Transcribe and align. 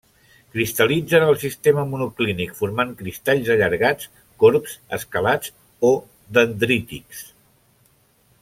Cristal·litza 0.53 1.17
en 1.17 1.25
el 1.25 1.35
sistema 1.43 1.83
monoclínic, 1.91 2.55
formant 2.61 2.95
cristalls 3.03 3.51
allargats, 3.57 4.09
corbs, 4.45 4.75
escalats 5.01 5.55
o 5.91 5.93
dendrítics. 6.39 7.25